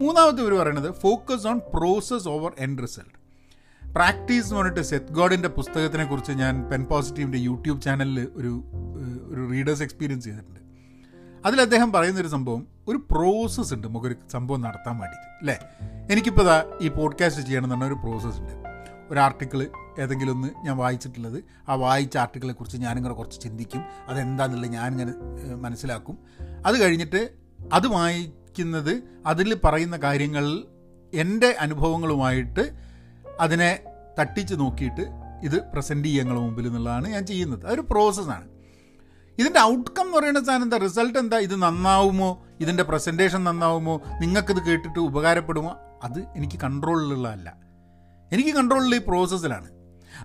മൂന്നാമത്തെ 0.00 0.42
ഇവർ 0.42 0.54
പറയുന്നത് 0.54 0.94
focus 0.94 1.46
on 1.46 1.60
process 1.74 2.28
over 2.28 2.52
end 2.58 2.82
result 2.82 3.24
practice 3.94 4.46
എന്ന് 4.46 4.56
പറഞ്ഞിട്ട് 4.56 4.80
സെത്ത് 4.80 5.12
ഗോഡിന്റെ 5.12 5.48
പുസ്തകത്തിനെ 5.48 6.04
കുറിച്ച് 6.04 6.32
ഞാൻ 6.32 6.70
പെൻ 6.70 6.84
പോസിറ്റീവിന്റെ 6.84 7.38
യൂട്യൂബ് 7.38 7.82
ചാനലിൽ 7.82 8.28
ഒരു 8.34 8.64
ഒരു 9.28 9.50
റീഡേഴ്സ് 9.50 9.82
എക്സ്പീരിയൻസ് 9.82 10.24
ചെയ്തിട്ടുണ്ട്. 10.24 10.60
അതിൽ 11.46 11.60
അദ്ദേഹം 11.60 11.92
പറയുന്നൊരു 11.92 12.28
സംഭവം 12.28 12.66
ഒരു 12.88 12.96
പ്രോസസ്സ് 13.10 13.74
ഉണ്ട് 13.74 13.88
നമുക്കൊരു 13.88 14.14
സംഭവം 14.32 14.60
നടത്താൻ 14.60 14.98
വേണ്ടിയിട്ട് 14.98 15.30
അല്ലേ? 15.40 15.58
എനിക്കിപ്പോൾ 16.12 16.78
ഈ 16.82 16.88
പോഡ്കാസ്റ്റ് 16.88 17.42
ചെയ്യണം 17.42 17.64
എന്നുള്ള 17.64 17.84
ഒരു 17.84 17.94
പ്രോസസ്സ് 17.94 18.40
ഉണ്ട്. 18.40 18.52
ഒരു 19.10 19.18
ആർട്ടിക്കിൾ 19.18 19.66
ഏതെങ്കിലും 19.98 20.32
ഒന്ന് 20.32 20.48
ഞാൻ 20.64 20.76
വായിച്ചിട്ടുള്ളത്. 20.76 21.44
ആ 21.68 21.74
വായിച്ച 21.74 22.16
ആർട്ടിക്കിളെ 22.16 22.52
കുറിച്ച് 22.52 22.78
ഞാനിങ്ങനെ 22.78 23.14
കുറച്ച് 23.14 23.40
ചിന്തിക്കും. 23.40 23.84
അതെന്താണെന്നുള്ളത് 24.08 24.72
ഞാനിങ്ങനെ 24.72 25.12
മനസ്സിലാക്കും. 25.54 26.18
അത് 26.66 26.82
കഴിഞ്ഞിട്ട് 26.82 27.30
അത് 27.72 27.86
വായിക്കുന്നത് 27.86 29.02
അതിൽ 29.26 29.60
പറയുന്ന 29.64 29.96
കാര്യങ്ങൾ 29.96 30.64
എന്റെ 31.14 31.56
അനുഭവങ്ങളുമായിട്ട് 31.60 32.72
അതിനെ 33.40 33.80
തട്ടിച്ച് 34.20 34.54
നോക്കിയിട്ട് 34.54 35.06
ഇത് 35.42 35.60
പ്രസന്റ് 35.72 36.08
ചെയ്യുക 36.08 36.22
ഞങ്ങളുടെ 36.22 36.44
മുമ്പിൽ 36.44 36.66
എന്നുള്ളതാണ് 36.66 37.08
ഞാൻ 37.08 37.26
ചെയ്യുന്നത്. 37.26 37.66
അതൊരു 37.66 37.80
പ്രോസസ്സാണ്. 37.80 38.48
ഇതിന്റെ 39.38 39.60
ഔട്ട്കം 39.60 40.02
എന്ന് 40.02 40.18
പറയുന്ന 40.18 40.44
സാധനം 40.44 40.62
എന്താ? 40.62 40.76
റിസൾട്ട് 40.76 41.18
എന്താ? 41.18 41.38
ഇത് 41.38 41.62
നന്നാവുമോ? 41.62 42.46
ഇതിന്റെ 42.60 42.82
പ്രസന്റേഷൻ 42.82 43.44
നന്നാവുമോ? 43.44 44.00
നിങ്ങൾക്കിത് 44.20 44.62
കേട്ടിട്ട് 44.62 44.98
ഉപകാരപ്പെടുമോ? 44.98 45.76
അത് 46.04 46.20
എനിക്ക് 46.36 46.60
കൺട്രോളിലുള്ളതല്ല 46.60 47.56
എനിക്ക് 48.32 48.50
കൺട്രോളിൽ 48.50 48.94
ഈ 48.94 48.98
പ്രോസസ്സിലാണ് 48.98 49.73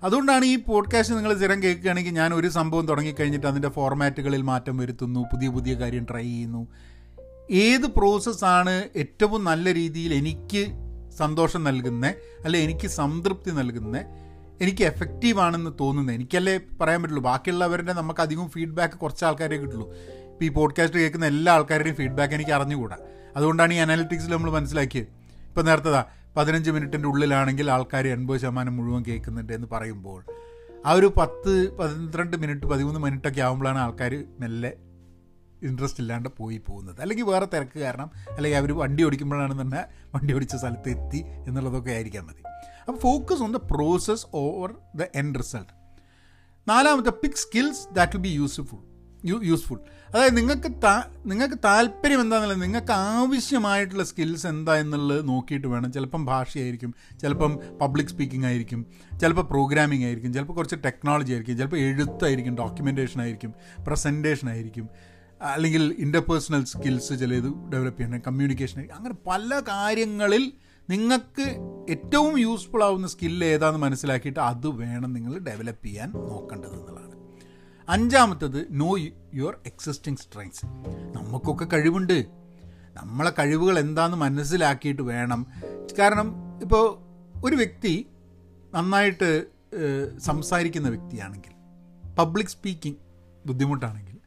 അതുകൊണ്ടാണ് 0.03 0.45
ഈ 0.45 0.55
പോഡ്കാസ്റ്റ് 0.55 1.15
നിങ്ങൾ 1.15 1.37
സ്ഥിരം 1.37 1.63
കേൾക്കുകയാണെങ്കിൽ 1.63 2.11
ഞാൻ 2.11 2.33
ഒരു 2.33 2.49
സംഭവം 2.49 2.87
തുടങ്ങിക്കഴിഞ്ഞിട്ട് 2.87 3.47
അതിന്റെ 3.47 3.69
ഫോർമാറ്റുകളിൽ 3.69 4.41
മാറ്റം 4.41 4.77
വരുത്തുന്നു 4.77 5.19
പുതിയ 5.19 5.47
പുതിയ 5.47 5.73
കാര്യം 5.73 6.07
ട്രൈ 6.11 6.23
ചെയ്യുന്നു. 6.23 6.67
ഏത് 7.51 7.81
പ്രോസസ്സാണ് 7.81 8.83
ഏറ്റവും 8.95 9.43
നല്ല 9.43 9.73
രീതിയിൽ 9.73 10.13
എനിക്ക് 10.13 10.67
സന്തോഷം 11.17 11.63
നൽകുന്ന? 11.63 12.13
അല്ലെ 12.45 12.59
എനിക്ക് 12.59 12.87
സംതൃപ്തി 12.87 13.51
നൽകുന്ന? 13.51 14.03
എനിക്ക് 14.61 14.83
എഫക്റ്റീവാണെന്ന് 14.83 15.71
തോന്നുന്നത് 15.79 16.15
എനിക്കല്ലേ 16.15 16.59
പറയാൻ 16.81 17.01
പറ്റുള്ളൂ 17.01 17.23
ബാക്കിയുള്ളവരുടെ 17.23 17.93
നമുക്ക് 17.93 18.19
അധികം 18.19 18.49
ഫീഡ്ബാക്ക് 18.49 18.93
കുറച്ച് 18.93 19.25
ആൾക്കാരെ 19.25 19.57
കിട്ടുള്ളൂ. 19.57 19.89
ഇപ്പോൾ 19.89 20.45
ഈ 20.45 20.49
പോഡ്കാസ്റ്റ് 20.49 20.99
കേൾക്കുന്ന 20.99 21.25
എല്ലാ 21.25 21.53
ആൾക്കാരുടെയും 21.53 21.95
ഫീഡ്ബാക്ക് 21.95 22.33
എനിക്ക് 22.33 22.51
അറിഞ്ഞുകൂടാ. 22.51 22.97
അതുകൊണ്ടാണ് 23.35 23.73
ഈ 23.73 23.77
അനാലിറ്റിക്സിൽ 23.77 24.31
നമ്മൾ 24.31 24.51
മനസ്സിലാക്കിയത്. 24.51 25.05
ഇപ്പോൾ 25.47 25.61
നേരത്തതാ 25.61 26.05
പതിനഞ്ച് 26.39 26.71
മിനിറ്റിന്റെ 26.71 27.07
ഉള്ളിലാണെങ്കിൽ 27.07 27.71
ആൾക്കാർ 27.71 28.07
എൺപത് 28.07 28.37
ശതമാനം 28.37 28.77
മുഴുവൻ 28.77 29.03
കേൾക്കുന്നുണ്ട് 29.07 29.53
എന്ന് 29.53 29.67
പറയുമ്പോൾ 29.71 30.19
ആ 30.85 30.91
ഒരു 30.91 31.13
പത്ത് 31.17 31.75
പന്ത്രണ്ട് 31.77 32.37
മിനിറ്റ് 32.37 32.65
പതിമൂന്ന് 32.65 32.99
മിനിറ്റൊക്കെ 32.99 33.41
ആകുമ്പോഴാണ് 33.41 33.79
ആൾക്കാർ 33.79 34.25
മെല്ലെ 34.39 34.71
ഇൻട്രസ്റ്റ് 35.61 36.01
ഇല്ലാണ്ട് 36.03 36.29
പോയി 36.37 36.57
പോകുന്നത്. 36.57 37.01
അല്ലെങ്കിൽ 37.01 37.23
വേറെ 37.23 37.45
തിരക്ക് 37.45 37.79
കാരണം 37.79 38.11
അല്ലെങ്കിൽ 38.35 38.57
അവർ 38.57 38.71
വണ്ടി 38.71 39.03
ഓടിക്കുമ്പോഴാണ് 39.03 39.61
തന്നെ 39.61 39.81
വണ്ടി 40.15 40.33
ഓടിച്ച 40.33 40.55
സ്ഥലത്ത് 40.55 40.89
എത്തി 40.89 41.17
എന്നുള്ളതൊക്കെ 41.47 41.91
ആയിരിക്കാൻ 41.91 42.25
മതി. 42.25 42.43
അപ്പോൾ 42.87 42.99
focus 42.99 43.41
on 43.41 43.51
the 43.51 43.55
process 43.55 44.25
over 44.33 44.75
the 44.95 45.07
end 45.15 45.39
result 45.39 45.73
നാലാമത്തെ 46.69 47.09
pick 47.09 47.39
skills 47.45 47.93
that 47.93 48.11
will 48.15 48.21
be 48.21 48.29
useful 48.29 48.88
useful 49.25 49.79
അതായത് 50.13 50.37
നിങ്ങൾക്ക് 50.37 50.71
താ 50.83 51.11
നിങ്ങൾക്ക് 51.25 51.55
താല്പര്യം 51.65 52.21
എന്താണെന്നുള്ളത് 52.21 52.63
നിങ്ങൾക്ക് 52.63 52.91
ആവശ്യമായിട്ടുള്ള 52.91 54.03
സ്കിൽസ് 54.03 54.47
എന്താ 54.47 54.75
എന്നുള്ളത് 54.75 55.29
നോക്കിയിട്ട് 55.29 55.67
വേണം. 55.67 55.91
ചിലപ്പം 55.91 56.25
ഭാഷയായിരിക്കും 56.25 56.93
ചിലപ്പം 57.21 57.59
പബ്ലിക് 57.81 58.07
സ്പീക്കിംഗ് 58.07 58.45
ആയിരിക്കും 58.45 58.85
ചിലപ്പോൾ 59.21 59.41
പ്രോഗ്രാമിംഗ് 59.41 60.05
ആയിരിക്കും 60.05 60.33
ചിലപ്പോൾ 60.33 60.53
കുറച്ച് 60.53 60.75
ടെക്നോളജി 60.75 61.31
ആയിരിക്കും 61.31 61.57
ചിലപ്പോൾ 61.57 61.77
എഴുത്തായിരിക്കും 61.77 62.55
ഡോക്യുമെന്റേഷൻ 62.55 63.21
ആയിരിക്കും 63.21 63.53
പ്രസന്റേഷൻ 63.87 64.49
ആയിരിക്കും 64.49 64.89
അല്ലെങ്കിൽ 65.41 65.95
ഇന്റർപേഴ്സണൽ 65.97 66.63
സ്കിൽസ് 66.63 67.13
ചിലത് 67.19 67.69
ഡെവലപ്പ് 67.69 68.01
ചെയ്യണം 68.01 68.21
കമ്മ്യൂണിക്കേഷൻ 68.27 68.87
അങ്ങനെ 68.93 69.15
പല 69.27 69.61
കാര്യങ്ങളിൽ 69.67 70.53
നിങ്ങൾക്ക് 70.89 71.45
ഏറ്റവും 71.89 72.37
യൂസ്ഫുൾ 72.39 72.83
ആവുന്ന 72.83 73.07
സ്കില്ല് 73.07 73.45
ഏതാണെന്ന് 73.45 73.85
മനസ്സിലാക്കിയിട്ട് 73.85 74.39
അത് 74.39 74.67
വേണം 74.67 75.13
നിങ്ങൾ 75.13 75.39
ഡെവലപ്പ് 75.39 75.85
ചെയ്യാൻ 75.85 76.11
നോക്കേണ്ടത് 76.11 76.73
എന്നുള്ളതാണ്. 76.73 77.18
അഞ്ചാമത്തത് 77.93 78.67
നോ 78.71 78.97
യുവർ 79.33 79.57
എക്സിസ്റ്റിംഗ് 79.65 80.19
സ്ട്രെങ്സ് 80.19 80.65
നമുക്കൊക്കെ 81.15 81.65
കഴിവുണ്ട്. 81.73 82.25
നമ്മളെ 82.97 83.31
കഴിവുകൾ 83.39 83.79
എന്താണെന്ന് 83.79 84.17
മനസ്സിലാക്കിയിട്ട് 84.17 85.01
വേണം. 85.01 85.47
കാരണം 85.99 86.59
ഇപ്പോൾ 86.61 86.99
ഒരു 87.45 87.55
വ്യക്തി 87.55 88.07
നന്നായിട്ട് 88.75 89.47
സംസാരിക്കുന്ന 90.17 90.89
വ്യക്തിയാണെങ്കിൽ 90.89 91.53
പബ്ലിക് 92.19 92.47
സ്പീക്കിംഗ് 92.47 92.97
ബുദ്ധിമുട്ടാണെങ്കിൽ 93.47 94.17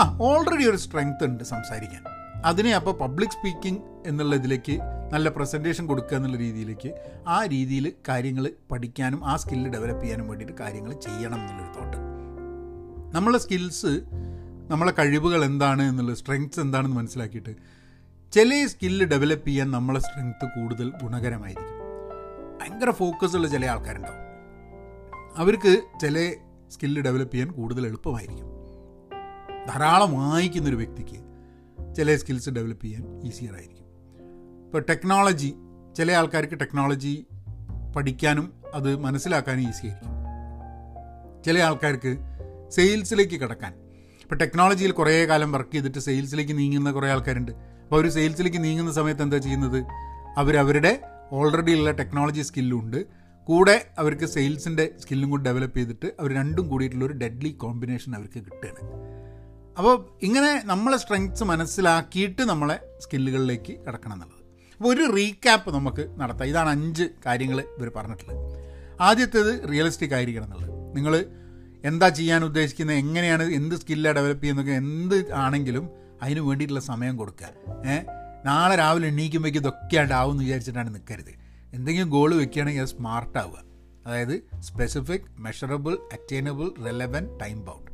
ആ 0.00 0.18
ഓൾറെഡി 0.20 0.64
ഒരു 0.64 0.76
സ്ട്രെങ്ത് 0.76 1.24
ഉണ്ട് 1.24 1.44
സംസാരിക്കാൻ. 1.44 2.02
അതിനെ 2.44 2.74
അപ്പോൾ 2.74 2.92
പബ്ലിക് 2.92 3.30
സ്പീക്കിംഗ് 3.30 3.82
എന്നുള്ള 4.06 4.34
ഇതിലേക്ക് 4.36 4.78
നല്ല 5.12 5.28
പ്രസന്റേഷൻ 5.28 5.86
കൊടുക്കുക 5.86 6.16
എന്നുള്ള 6.16 6.36
രീതിയിലേക്ക് 6.36 6.90
ആ 7.28 7.46
രീതിയിൽ 7.46 7.92
കാര്യങ്ങൾ 8.08 8.50
പഠിക്കാനും 8.70 9.24
ആ 9.24 9.36
സ്കില്ല് 9.36 9.70
ഡെവലപ്പ് 9.70 10.02
ചെയ്യാനും 10.02 10.28
വേണ്ടിയിട്ട് 10.28 10.56
കാര്യങ്ങൾ 10.60 10.92
ചെയ്യണം 10.92 11.40
എന്നുള്ളൊരു 11.40 11.72
തോട്ട് 11.78 12.13
നമ്മളെ 13.14 13.38
സ്കിൽസ് 13.38 14.00
നമ്മളെ 14.68 14.92
കഴിവുകൾ 14.92 15.44
എന്താണ് 15.44 15.82
എന്നുള്ളത് 15.82 16.16
സ്ട്രെങ്ത്സ് 16.16 16.60
എന്താണെന്ന് 16.60 16.96
മനസ്സിലാക്കിയിട്ട് 16.96 17.56
ചില 18.32 18.66
സ്കില്ല് 18.66 19.06
ഡെവലപ്പ് 19.06 19.48
ചെയ്യാൻ 19.48 19.70
നമ്മളെ 19.70 20.00
സ്ട്രെങ്ത്ത് 20.00 20.60
കൂടുതൽ 20.60 20.92
ഗുണകരമായിരിക്കും. 21.02 21.74
ഭയങ്കര 22.60 22.90
ഫോക്കസ് 22.90 23.36
ഉള്ള 23.36 23.48
ചില 23.48 23.66
ആൾക്കാരുണ്ടാവും. 23.66 24.18
അവർക്ക് 25.36 25.82
ചില 26.00 26.34
സ്കില്ല് 26.70 27.02
ഡെവലപ്പ് 27.02 27.34
ചെയ്യാൻ 27.34 27.52
കൂടുതൽ 27.52 27.86
എളുപ്പമായിരിക്കും. 27.86 28.46
ധാരാളം 29.68 30.12
വായിക്കുന്നൊരു 30.12 30.76
വ്യക്തിക്ക് 30.76 31.20
ചില 31.94 32.16
സ്കിൽസ് 32.16 32.50
ഡെവലപ്പ് 32.50 32.84
ചെയ്യാൻ 32.84 33.20
ഈസിയർ 33.24 33.54
ആയിരിക്കും. 33.54 33.86
ഇപ്പോൾ 34.64 34.84
ടെക്നോളജി 34.90 35.54
ചില 35.96 36.12
ആൾക്കാർക്ക് 36.12 36.60
ടെക്നോളജി 36.60 37.26
പഠിക്കാനും 37.96 38.52
അത് 38.74 38.96
മനസ്സിലാക്കാനും 38.96 39.68
ഈസി 39.68 39.86
ആയിരിക്കും. 39.86 40.14
ചില 41.44 41.58
ആൾക്കാർക്ക് 41.58 42.33
സെയിൽസിലേക്ക് 42.70 43.40
കിടക്കാൻ. 43.40 43.74
ഇപ്പോൾ 44.22 44.34
ടെക്നോളജിയിൽ 44.34 44.90
കുറേ 44.90 45.26
കാലം 45.26 45.52
വർക്ക് 45.52 45.72
ചെയ്തിട്ട് 45.72 45.98
സെയിൽസിലേക്ക് 45.98 46.58
നീങ്ങുന്ന 46.58 46.90
കുറേ 46.90 47.08
ആൾക്കാരുണ്ട്. 47.08 47.52
അപ്പോൾ 47.52 47.96
അവർ 47.96 48.10
സെയിൽസിലേക്ക് 48.10 48.64
നീങ്ങുന്ന 48.64 48.92
സമയത്ത് 48.92 49.22
എന്താ 49.22 49.38
ചെയ്യുന്നത്? 49.38 49.84
അവരവരുടെ 50.38 51.00
ഓൾറെഡി 51.32 51.72
ഉള്ള 51.72 51.90
ടെക്നോളജി 51.90 52.42
സ്കില്ലുണ്ട് 52.42 53.24
കൂടെ 53.44 53.86
അവർക്ക് 53.98 54.26
സെയിൽസിന്റെ 54.26 54.90
സ്കില്ലും 55.00 55.30
കൂടി 55.30 55.42
ഡെവലപ്പ് 55.42 55.78
ചെയ്തിട്ട് 55.78 56.06
അവർ 56.20 56.34
രണ്ടും 56.34 56.68
കൂടിയിട്ടുള്ള 56.68 57.04
ഒരു 57.04 57.12
ഡെഡ്ലി 57.12 57.48
കോമ്പിനേഷൻ 57.48 58.14
അവർക്ക് 58.14 58.34
കിട്ടുകയാണ്. 58.34 58.78
അപ്പോൾ 59.78 60.08
ഇങ്ങനെ 60.22 60.62
നമ്മളെ 60.64 60.96
സ്ട്രെങ്ത്സ് 60.96 61.44
മനസ്സിലാക്കിയിട്ട് 61.44 62.42
നമ്മളെ 62.42 62.80
സ്കില്ലുകളിലേക്ക് 63.00 63.72
കിടക്കണം 63.86 64.12
എന്നുള്ളത്. 64.12 64.44
അപ്പോൾ 64.76 64.94
ഒരു 64.94 65.12
റീക്യാപ്പ് 65.16 65.74
നമുക്ക് 65.74 66.20
നടത്താം. 66.20 66.46
ഇതാണ് 66.46 66.68
അഞ്ച് 66.68 67.02
കാര്യങ്ങൾ 67.26 67.60
ഇവർ 67.60 67.92
പറഞ്ഞിട്ടുള്ളത്. 67.96 68.64
ആദ്യത്തേത് 69.00 69.72
റിയലിസ്റ്റിക് 69.72 70.14
ആയിരിക്കണം 70.14 70.44
എന്നുള്ളത്. 70.44 70.96
നിങ്ങൾ 70.96 71.26
എന്താ 71.84 72.08
ചെയ്യാൻ 72.08 72.44
ഉദ്ദേശിക്കുന്നത് 72.44 72.96
എങ്ങനെയാണ് 72.96 73.42
എന്ത് 73.42 73.74
സ്കില്ലാണ് 73.74 74.16
ഡെവലപ്പ് 74.16 74.42
ചെയ്യുന്നതൊക്കെ 74.42 74.72
എന്ത് 74.72 75.32
ആണെങ്കിലും 75.32 75.90
അതിന് 76.22 76.40
വേണ്ടിയിട്ടുള്ള 76.40 76.80
സമയം 76.80 77.16
കൊടുക്കുക. 77.16 77.46
ഏ? 77.86 78.04
നാളെ 78.44 78.76
രാവിലെ 78.76 79.08
എണ്ണീക്കുമ്പോഴേക്കും 79.08 79.60
ഇതൊക്കെ 79.60 80.14
ആവും 80.14 80.32
എന്ന് 80.32 80.44
വിചാരിച്ചിട്ടാണ് 80.44 80.94
നിൽക്കരുത് 80.94 81.32
എന്തെങ്കിലും 81.74 82.08
ഗോൾ 82.08 82.34
വെക്കുകയാണെങ്കിൽ 82.34 82.80
അത് 82.80 82.88
സ്മാർട്ട് 82.88 83.38
ആവുക. 83.38 83.64
അതായത് 84.06 84.42
specific 84.60 85.26
measurable 85.38 85.98
attainable 86.12 86.84
relevant 86.84 87.40
time 87.40 87.64
bound 87.64 87.90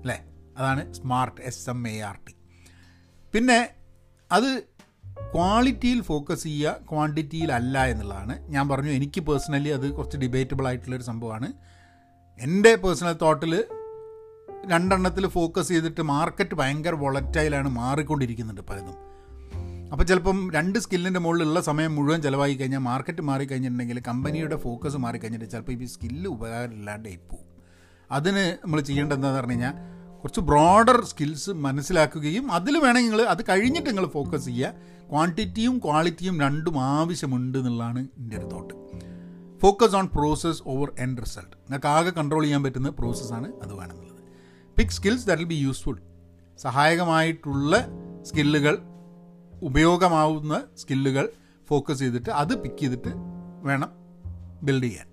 അല്ലേ? 0.00 0.18
അതാണ് 0.58 0.92
smart 0.94 1.40
S 1.40 1.70
M 1.70 1.88
A 1.88 2.00
R 2.00 2.18
T 2.26 2.34
പിന്നെ 3.34 3.70
അത് 4.32 4.64
ക്വാളിറ്റിയിൽ 5.34 6.02
ഫോക്കസ് 6.02 6.42
ചെയ്യുക 6.42 6.76
ക്വാണ്ടിറ്റിയിലല്ല 6.90 7.84
എന്നുള്ളതാണ്. 7.84 8.46
ഞാൻ 8.48 8.68
പറഞ്ഞു 8.68 8.90
എനിക്ക് 8.90 9.20
പേഴ്സണലി 9.20 9.68
അത് 9.68 9.90
കുറച്ച് 9.92 10.16
ഡിബേറ്റബിൾ 10.16 10.66
ആയിട്ടുള്ളൊരു 10.66 11.02
സംഭവമാണ്. 11.02 11.69
എന്റെ 12.40 12.74
പേഴ്സണൽ 12.74 13.12
തോട്ടിൽ 13.12 13.64
രണ്ടെണ്ണത്തിൽ 14.66 15.26
ഫോക്കസ് 15.26 15.68
ചെയ്തിട്ട് 15.68 16.02
മാർക്കറ്റ് 16.02 16.54
ഭയങ്കര 16.54 16.94
വൊളറ്റൈലാണ് 16.94 17.68
മാറിക്കൊണ്ടിരിക്കുന്നുണ്ട് 17.68 18.60
പലതും. 18.60 18.96
അപ്പോൾ 19.92 20.04
ചിലപ്പം 20.04 20.50
രണ്ട് 20.54 20.78
സ്കില്ലിന്റെ 20.78 21.20
മുകളിലുള്ള 21.20 21.60
സമയം 21.60 21.96
മുഴുവൻ 21.96 22.22
ചിലവായി 22.22 22.54
കഴിഞ്ഞാൽ 22.54 22.78
മാർക്കറ്റ് 22.78 23.22
മാറിക്കഴിഞ്ഞിട്ടുണ്ടെങ്കിൽ 23.22 24.02
കമ്പനിയുടെ 24.08 24.56
ഫോക്കസ് 24.56 24.96
മാറിക്കഴിഞ്ഞിട്ട് 24.96 25.50
ചിലപ്പോൾ 25.50 25.72
ഈ 25.72 25.84
സ്കില്ല് 25.84 26.28
ഉപകാരമില്ലാണ്ട് 26.30 27.08
പോവും. 27.30 27.46
അതിന് 28.10 28.56
നമ്മൾ 28.64 28.80
ചെയ്യേണ്ടത് 28.80 29.16
എന്താണെന്ന് 29.16 29.40
പറഞ്ഞു 29.40 29.52
കഴിഞ്ഞാൽ 29.52 29.74
കുറച്ച് 30.20 30.40
ബ്രോഡർ 30.40 31.04
സ്കിൽസ് 31.04 31.50
മനസ്സിലാക്കുകയും 31.50 32.52
അതിൽ 32.52 32.78
വേണമെങ്കിൽ 32.78 33.10
നിങ്ങൾ 33.10 33.26
അത് 33.26 33.42
കഴിഞ്ഞിട്ട് 33.48 33.88
നിങ്ങൾ 33.88 34.06
ഫോക്കസ് 34.06 34.44
ചെയ്യുക. 34.44 34.72
ക്വാണ്ടിറ്റിയും 35.10 35.78
ക്വാളിറ്റിയും 35.78 36.40
രണ്ടും 36.40 36.80
ആവശ്യമുണ്ട് 36.80 37.58
എന്നുള്ളതാണ് 37.58 38.08
എന്റെ 38.18 38.36
ഒരു 38.36 38.46
thought 38.46 38.74
focus 39.62 39.96
on 39.96 40.06
process 40.06 40.62
over 40.66 40.92
end 40.98 41.18
result 41.22 41.52
നിങ്ങൾക്ക് 41.56 41.86
ആകെ 41.86 42.10
കൺട്രോൾ 42.10 42.42
ചെയ്യാൻ 42.42 42.62
പറ്റുന്ന 42.62 42.88
പ്രോസസ്സാണ് 42.88 43.52
അത് 43.62 43.74
വേണമെന്നുള്ളത്. 43.74 44.22
Pick 44.78 44.88
skills 44.88 45.26
that 45.26 45.42
will 45.42 45.48
be 45.48 45.54
useful 45.54 45.98
സഹായകമായിട്ടുള്ള 46.58 47.76
സ്കില്ലുകൾ 48.22 48.78
ഉപയോഗമാവുന്ന 49.62 50.66
സ്കില്ലുകൾ 50.76 51.32
ഫോക്കസ് 51.68 51.98
ചെയ്തിട്ട് 51.98 52.30
അത് 52.30 52.62
പിക്ക് 52.62 52.76
ചെയ്തിട്ട് 52.76 53.08
വേണം 53.66 53.90
ബിൽഡ് 54.62 54.82
ചെയ്യാൻ. 54.82 55.06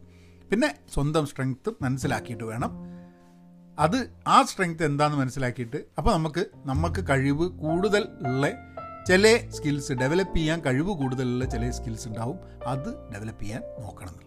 പിന്നെ 0.51 0.75
സ്വന്തം 0.93 1.25
സ്ട്രെങ്ത്ത് 1.25 1.73
മനസ്സിലാക്കിയിട്ട് 1.81 2.43
വേണം. 2.43 2.71
അത് 3.79 4.09
ആ 4.27 4.43
സ്ട്രെങ്ത് 4.43 4.85
എന്താണെന്ന് 4.85 5.19
മനസ്സിലാക്കിയിട്ട് 5.19 5.77
അപ്പോൾ 5.97 6.13
നമുക്ക് 6.13 6.45
നമുക്ക് 6.65 7.09
കഴിവ് 7.09 7.49
കൂടുതൽ 7.49 8.07
ഉള്ള 8.21 8.51
ചില 9.07 9.49
സ്കിൽസ് 9.49 9.93
ഡെവലപ്പ് 9.93 10.37
ചെയ്യാൻ 10.37 10.61
കഴിവ് 10.65 10.87
കൂടുതലുള്ള 10.87 11.45
ചില 11.45 11.69
സ്കിൽസ് 11.69 12.07
ഉണ്ടാവും. 12.07 12.39
അത് 12.67 12.89
ഡെവലപ്പ് 13.13 13.43
ചെയ്യാൻ 13.43 13.61
നോക്കണം 13.81 14.26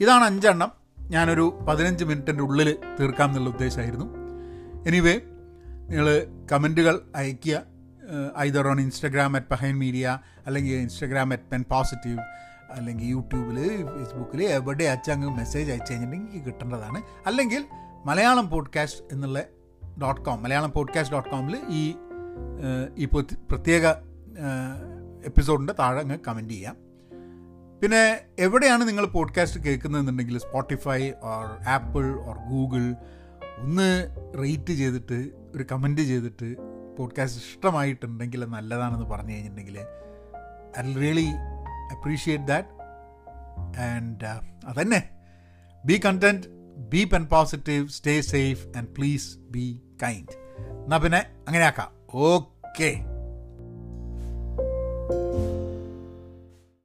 ഇതാണ് 0.00 0.24
അഞ്ചെണ്ണം. 0.24 0.72
ഞാനൊരു 1.10 1.58
പതിനഞ്ച് 1.68 2.04
മിനിറ്റിന്റെ 2.04 2.42
ഉള്ളിൽ 2.42 2.78
തീർക്കാം 3.00 3.28
എന്നുള്ള 3.28 3.50
ഉദ്ദേശമായിരുന്നു. 3.50 4.06
എനിവേ 4.88 5.20
നിങ്ങൾ 5.88 6.26
കമന്റുകൾ 6.52 7.00
അയയ്ക്കുക. 7.16 7.62
Either 8.38 8.68
on 8.68 8.80
Instagram 8.80 9.36
at 9.36 9.46
Pahayan 9.46 9.78
media 9.78 10.18
അല്ലെങ്കിൽ 10.46 10.74
ഇൻസ്റ്റഗ്രാം 10.74 11.32
അറ്റ് 11.32 11.42
പെൻ 11.42 11.64
പോസിറ്റീവ് 11.70 12.18
അല്ലെങ്കിൽ 12.70 13.04
യൂട്യൂബിൽ 13.04 13.56
ഫേസ്ബുക്കിൽ 13.76 14.42
എവിടെ 14.42 14.84
അച്ചങ്ങ് 14.84 15.30
മെസ്സേജ് 15.30 15.70
അയച്ചു 15.70 15.92
കഴിഞ്ഞിട്ടുണ്ടെങ്കിൽ 15.92 16.42
കിട്ടേണ്ടതാണ്. 16.42 17.02
അല്ലെങ്കിൽ 17.26 17.64
മലയാളം 18.06 18.50
പോഡ്കാസ്റ്റ് 18.50 19.00
എന്നുള്ള 19.12 19.42
dot 20.02 20.20
com 20.20 20.42
Malayalam 20.42 20.72
podcast 20.72 21.14
dot 21.14 21.30
കോമിൽ 21.30 21.58
ഈ 21.68 21.94
ഈ 22.96 23.04
പ്രത്യേക 23.50 23.86
എപ്പിസോഡിന്റെ 25.24 25.74
താഴെ 25.78 26.00
അങ്ങ് 26.00 26.18
കമന്റ് 26.28 26.54
ചെയ്യാം. 26.54 26.76
പിന്നെ 27.82 28.02
എവിടെയാണ് 28.38 28.88
നിങ്ങൾ 28.88 29.04
podcast 29.06 29.60
കേൾക്കുന്നതെന്നുണ്ടെങ്കിൽ 29.60 30.38
Spotify 30.38 31.00
or 31.22 31.46
Apple 31.68 32.04
or 32.20 32.36
Google 32.50 32.84
ഒന്ന് 33.58 33.88
റേറ്റ് 34.42 34.72
ചെയ്തിട്ട് 34.72 35.18
ഒരു 35.54 35.62
കമന്റ് 35.72 36.02
ചെയ്തിട്ട് 36.02 36.48
പോഡ്കാസ്റ്റ് 36.98 37.42
ഇഷ്ടമായിട്ടുണ്ടെങ്കിൽ 37.42 38.44
നല്ലതാണെന്ന് 38.48 39.06
പറഞ്ഞു 39.06 39.32
കഴിഞ്ഞിട്ടുണ്ടെങ്കിൽ 39.32 39.78
I 40.78 40.94
really 40.94 41.28
appreciate 41.92 42.44
that 42.44 42.68
and 43.82 44.24
അതന്നെ. 44.66 45.00
Be 45.84 46.00
content 46.04 46.48
be 46.88 47.04
pen 47.04 47.24
positive 47.26 47.88
stay 47.88 48.20
safe 48.20 48.76
and 48.76 48.88
please 48.88 49.38
be 49.50 49.66
kind 50.02 50.34
എന്നാൽ 50.84 50.98
പിന്നെ 50.98 51.18
അങ്ങനെ 51.48 51.64
ആക്കാം 51.64 51.90
ഓക്കേ 52.14 52.90